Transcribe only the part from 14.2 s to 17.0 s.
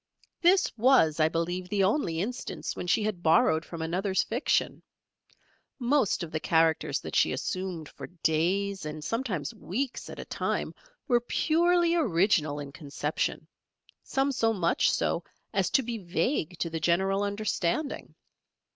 so much so as to be vague to the